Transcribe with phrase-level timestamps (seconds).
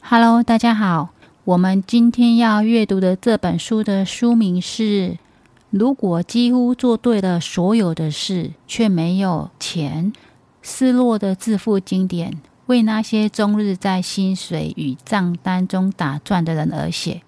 [0.00, 1.10] Hello，大家好。
[1.44, 4.82] 我们今天要阅读的这本书的书名是
[5.70, 10.12] 《如果几乎做对了所有的事，却没有钱》，
[10.62, 17.22] 失落的致富经典，为那些终日在薪水与账单中打转的人而写。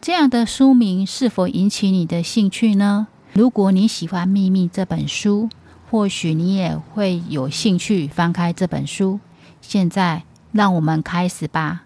[0.00, 3.08] 这样的书名是否引起你的兴趣呢？
[3.32, 5.48] 如果你喜欢《秘密》这本书，
[5.90, 9.18] 或许你也会有兴趣翻开这本书。
[9.60, 10.22] 现在，
[10.52, 11.85] 让我们开始吧。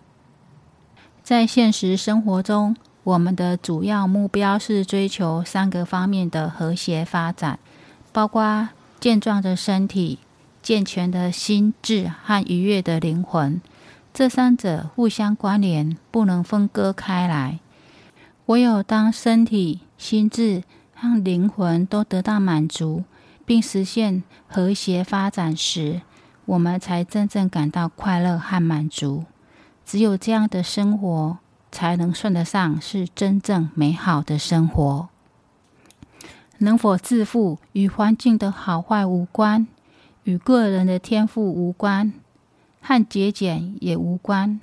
[1.31, 7.61] 在现实生活中，我们的主要目标是追求三个方面的和谐发展，
[8.11, 10.19] 包括健壮的身体、
[10.61, 13.63] 健全的心智和愉悦的灵魂。
[14.13, 17.61] 这三者互相关联，不能分割开来。
[18.47, 23.05] 唯有当身体、心智和灵魂都得到满足，
[23.47, 26.01] 并实现和谐发展时，
[26.47, 29.27] 我们才真正感到快乐和满足。
[29.91, 31.39] 只有这样的生活，
[31.73, 35.09] 才能算得上是真正美好的生活。
[36.59, 39.67] 能否致富与环境的好坏无关，
[40.23, 42.13] 与个人的天赋无关，
[42.81, 44.61] 和节俭也无关。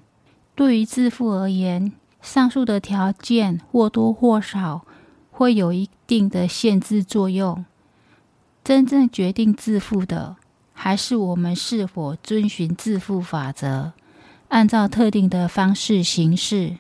[0.56, 4.86] 对于致富而言，上述的条件或多或少
[5.32, 7.66] 会有一定的限制作用。
[8.64, 10.38] 真正决定致富的，
[10.72, 13.92] 还是我们是否遵循致富法则。
[14.50, 16.78] 按照特定的方式行事，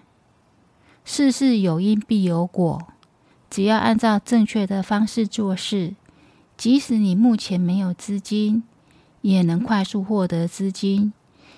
[1.03, 2.87] 事事有因必有果。
[3.49, 5.95] 只要按照正确的方式做事，
[6.55, 8.63] 即使你目前没有资金，
[9.21, 11.11] 也能快速获得资金；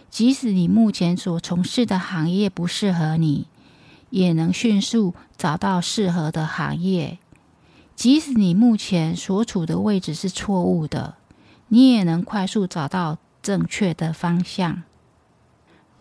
[0.10, 3.48] 即使你目前所从事的行业不适合你，
[4.10, 7.20] 也能迅速找到适合的行业；
[7.96, 11.16] 即使你目前所处的位置是错误的，
[11.68, 14.82] 你也能快速找到正确的方向。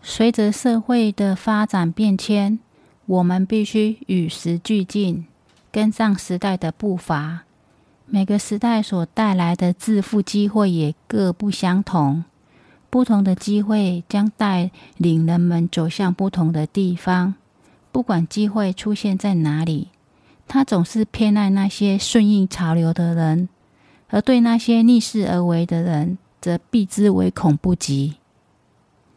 [0.01, 2.59] 随着社会的发展变迁，
[3.05, 5.25] 我们必须与时俱进，
[5.71, 7.41] 跟上时代的步伐。
[8.05, 12.23] 每个时代所带来的致富机会也各不相同，
[12.89, 17.35] 不同的机会将带领人们走向不同的地方。
[17.91, 19.89] 不管机会出现在哪里，
[20.47, 23.49] 它总是偏爱那些顺应潮流的人，
[24.09, 28.15] 而对那些逆势而为的人，则避之唯恐不及。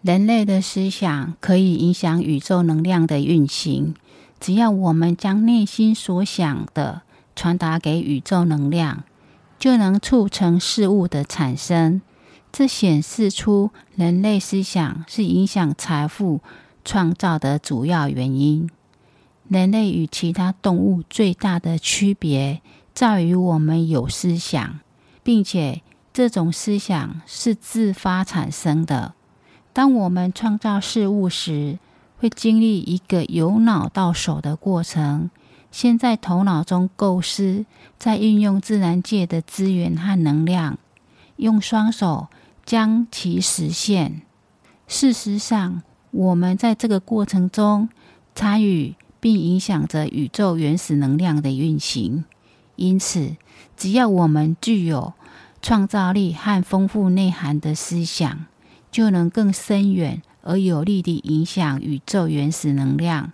[0.03, 3.95] 人类的思想可以影响宇宙能量的运行。
[4.41, 7.03] 只要我们将内心所想的
[7.37, 9.05] 传达给宇宙能量，
[9.61, 12.03] 就能促成事物的产生。
[12.51, 16.41] 这显示出人类思想是影响财富
[16.85, 18.69] 创造的主要原因。
[19.49, 22.61] 人类与其他动物最大的区别
[22.93, 24.81] 在于我们有思想，
[25.23, 29.15] 并且这种思想是自发产生的。
[29.73, 31.79] 当我们创造事物时，
[32.19, 35.31] 会经历一个由脑到手的过程，
[35.71, 37.65] 先在头脑中构思，
[37.99, 40.79] 再运用自然界的资源和能量，
[41.37, 42.29] 用双手
[42.65, 44.23] 将其实现。
[44.87, 47.89] 事实上，我们在这个过程中
[48.35, 52.25] 参与并影响着宇宙原始能量的运行。
[52.77, 53.37] 因此，
[53.77, 55.15] 只要我们具有
[55.63, 58.45] 创造力和丰富内涵的思想，
[58.93, 63.33] 就能更深远而有力地影响宇宙原始能量，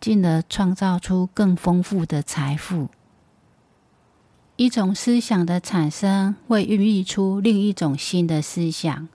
[0.00, 2.88] 进而创造出更丰富的财富。
[4.56, 9.08] 一种思想的产生会孕育出另一种新的思想。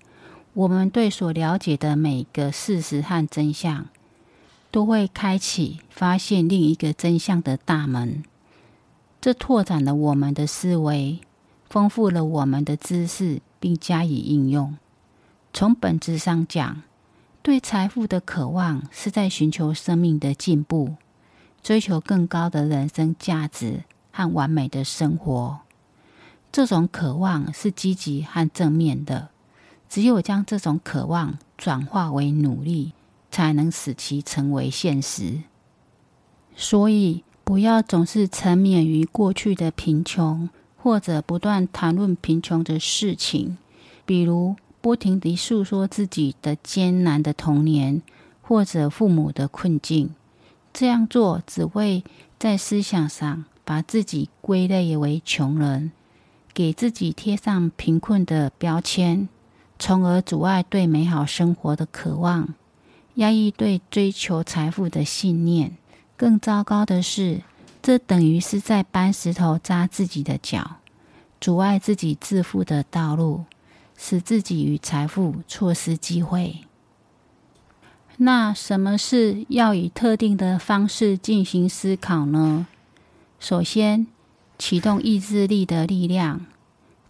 [0.53, 3.87] 我们对所了解的每个事实和真相，
[4.69, 8.23] 都会开启发现另一个真相的大门。
[9.21, 11.19] 这拓展了我们的思维，
[11.69, 14.75] 丰富了我们的知识，并加以应用。
[15.59, 16.83] 从本质上讲，
[17.41, 20.95] 对财富的渴望是在寻求生命的进步，
[21.61, 25.59] 追求更高的人生价值和完美的生活。
[26.49, 29.27] 这种渴望是积极和正面的。
[29.89, 32.93] 只有将这种渴望转化为努力，
[33.29, 35.41] 才能使其成为现实。
[36.55, 43.57] 所以，不要总是沉湎于过去的贫穷，或者不断谈论贫穷的事情，
[44.05, 48.01] 比如，不停地诉说自己的艰难的童年，
[48.41, 50.15] 或者父母的困境，
[50.73, 52.03] 这样做只会
[52.37, 55.91] 在思想上把自己归类为穷人，
[56.53, 59.27] 给自己贴上贫困的标签，
[59.77, 62.53] 从而阻碍对美好生活的渴望，
[63.15, 65.75] 压抑对追求财富的信念。
[66.15, 67.41] 更糟糕的是，
[67.81, 70.77] 这等于是在搬石头砸自己的脚，
[71.39, 73.45] 阻碍自己致富的道路。
[74.01, 76.61] 使自己与财富错失机会。
[78.15, 82.65] 那什么是要以特定的方式进行思考呢？
[83.41, 84.07] 首先，
[84.57, 86.45] 启动意志力的力量，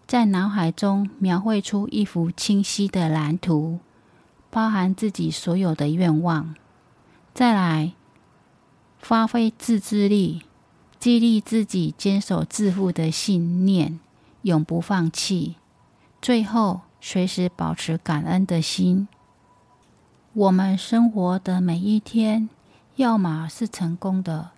[0.08, 3.78] 在脑海中描绘出一幅清晰的蓝图，
[4.50, 6.56] 包含自己所有的愿望。
[7.32, 7.92] 再来，
[8.98, 10.42] 发挥自制力，
[10.98, 14.00] 激励自己坚守致富的信念，
[14.42, 15.54] 永不放弃。
[16.22, 19.08] 最后，随时保持感恩的心。
[20.34, 22.50] 我们生活的每一天，
[22.96, 24.50] 要么是成功的，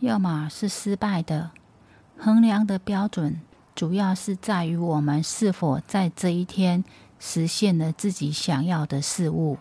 [0.00, 1.52] 要么是失败的。
[2.18, 3.40] 衡量的标准，
[3.74, 6.84] 主要是在于我们是否在这一天
[7.18, 9.56] 实现了自己想要的事物，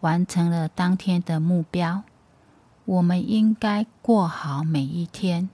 [0.00, 2.02] 完成了当天的目标。
[2.84, 5.48] 我们应该过好每一天，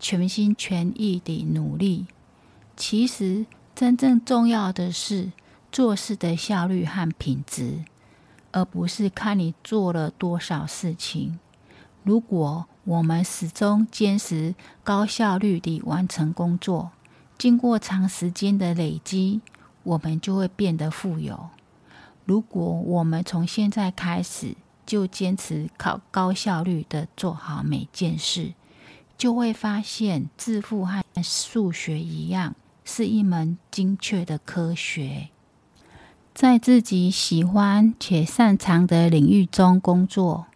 [0.00, 2.06] 全心全意地努力。
[2.74, 3.44] 其实，
[3.82, 5.32] 真正重要的是
[5.72, 7.82] 做事的效率和品质，
[8.52, 11.40] 而不是看你做了多少事情。
[12.04, 16.92] 如果我们始终坚持高效率地完成工作，
[17.36, 19.40] 经过长时间的累积，
[19.82, 21.48] 我们就会变得富有。
[22.24, 24.54] 如果我们从现在开始
[24.86, 28.52] 就坚持靠高效率地做好每件事，
[29.18, 32.54] 就会发现致富和数学一样。
[32.84, 35.28] 是一门精确的科学，
[36.34, 40.46] 在自己喜欢且擅长的领域中工作，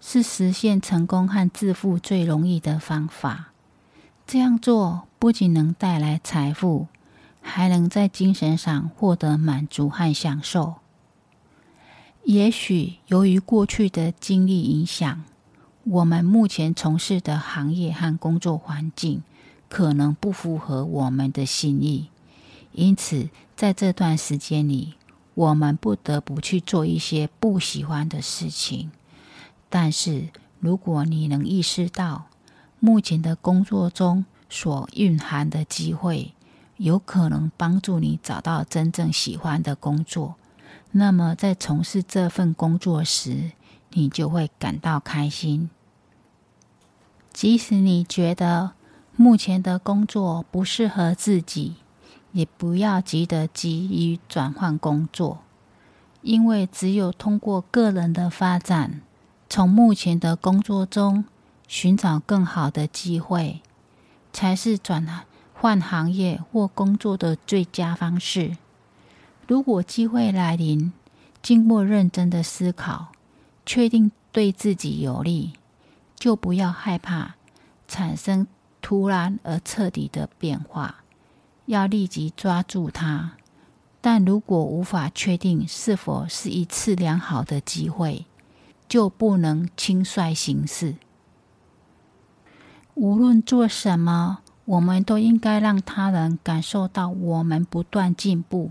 [0.00, 3.52] 是实现成功和致富最容易的方法。
[4.26, 6.88] 这样做不仅能带来财富，
[7.40, 10.76] 还能在精神上获得满足和享受。
[12.24, 15.24] 也许由于过去的经历影响，
[15.84, 19.22] 我们目前从事的行业和工作环境，
[19.70, 22.08] 可能不符合我们的心意，
[22.72, 24.94] 因此在这段时间里，
[25.34, 28.90] 我们不得不去做一些不喜欢的事情。
[29.68, 32.26] 但是，如果你能意识到
[32.80, 36.34] 目前的工作中所蕴含的机会，
[36.76, 40.34] 有可能帮助你找到真正喜欢的工作，
[40.90, 43.52] 那么在从事这份工作时，
[43.90, 45.70] 你就会感到开心。
[47.32, 48.72] 即使你觉得，
[49.16, 51.76] 目前的工作不适合自己，
[52.32, 55.40] 也不要急着急于转换工作，
[56.22, 59.02] 因为只有通过个人的发展，
[59.48, 61.24] 从目前的工作中
[61.68, 63.60] 寻找更好的机会，
[64.32, 65.06] 才是转
[65.52, 68.56] 换行业或工作的最佳方式。
[69.46, 70.92] 如果机会来临，
[71.42, 73.08] 经过认真的思考，
[73.66, 75.52] 确定对自己有利，
[76.14, 77.34] 就不要害怕
[77.86, 78.46] 产生。
[78.80, 81.04] 突然而彻底的变化，
[81.66, 83.32] 要立即抓住它。
[84.00, 88.24] 但如果无法确定是否是一次良好的机会，
[88.88, 90.94] 就不能轻率行事。
[92.94, 98.70] 无论做什么，我们都应该让他人感受到我们不断进步。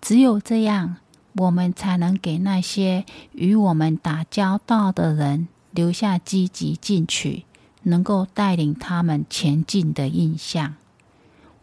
[0.00, 0.96] 只有这样，
[1.34, 7.44] 我们才能给那些与我们打交道的人留下积极进取。
[7.82, 10.74] 能够带领他们前进的印象，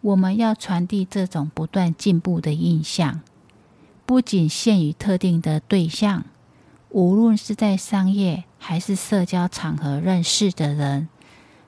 [0.02, 3.22] 我们要传递这种不断进步的印象，
[4.06, 6.26] 不仅限于特定的对象，
[6.90, 11.08] 无论是在商业还是社交场合认识的人，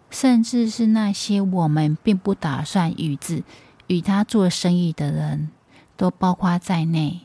[0.10, 3.44] 甚至是那些我们并不打算与之
[3.88, 5.50] 与他做生意的人，
[5.96, 7.22] 都包括在内。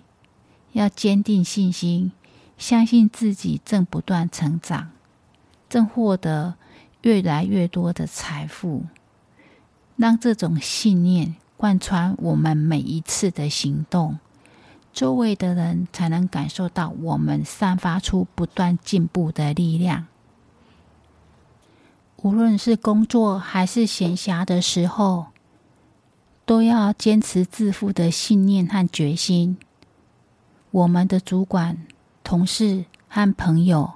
[0.73, 2.11] 要坚定信心，
[2.59, 4.91] 相信自己正不断成长，
[5.69, 6.55] 正获得。
[7.05, 8.85] 越来越多的财富，
[9.97, 14.19] 让这种信念贯穿我们每一次的行动，
[14.91, 20.07] 周围的人才能感受到我们散发出不断进步的力量。
[22.23, 25.27] 无论是工作还是闲暇的时候，
[26.47, 29.59] 都要坚持致富的信念和决心。
[30.71, 31.87] 我们的主管、
[32.23, 33.93] 同事和朋友，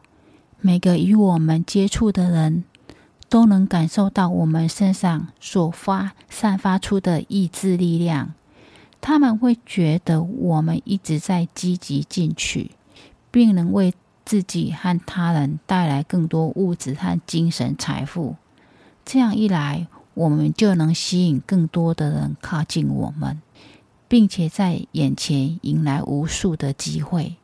[0.60, 2.64] 每个与我们接触的人，
[3.28, 8.34] 都能感受到我们身上所发散发出的意志力量，
[9.00, 12.70] 他们会觉得我们一直在积极进取，
[13.30, 13.92] 并能为
[14.24, 18.36] 自己和他人带来更多物质和精神财富。
[19.04, 23.40] 这样一来，我们就能吸引更多的人靠近我们，
[24.08, 27.36] 并且在眼前迎来无数的机会，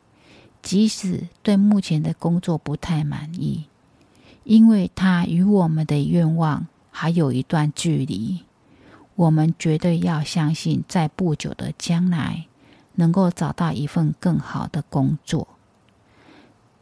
[0.62, 3.64] 即使对目前的工作不太满意。
[4.44, 8.44] 因为它与我们的愿望还有一段距离，
[9.16, 12.46] 我们绝对要相信，在不久的将来
[12.94, 15.48] 能够找到一份更好的工作。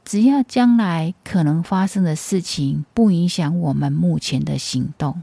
[0.05, 5.23] 只要将来可能发生的事情不影响我们目前的行动，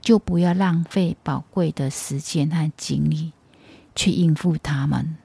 [0.00, 3.32] 就不要浪费宝贵的时间和精力
[3.96, 5.16] 去应付他们。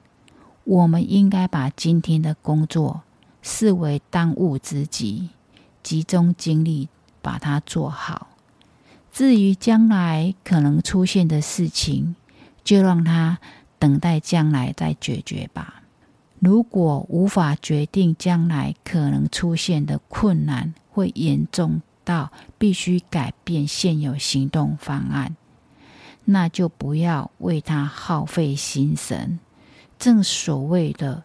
[0.64, 3.02] 我们应该把今天的工作
[3.40, 5.30] 视为当务之急，
[5.82, 6.88] 集中精力
[7.22, 8.28] 把它做好。
[9.12, 12.14] 至于将来可能出现的事情，
[12.62, 13.38] 就让它
[13.78, 15.82] 等待将来再解决吧。
[16.38, 25.36] 如果无法决定将来可能出现的困难会严重到必须改变现有行动方案，
[26.24, 29.38] 那就不要为它耗费心神。
[29.98, 31.24] 正所谓的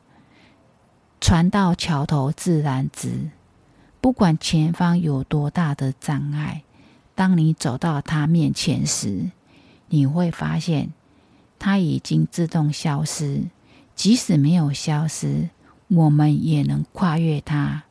[1.22, 3.30] “船到桥头自然直”，
[4.06, 6.62] 不管前方有多大的障碍，
[7.16, 9.32] 当你走到他面前时，
[9.90, 10.94] 你会发现
[11.58, 13.46] 他已经自动消失。
[13.96, 15.50] 即使没有消失，
[15.88, 17.86] 我们也能跨越它，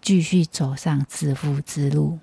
[0.00, 2.18] 继续走上致富之路。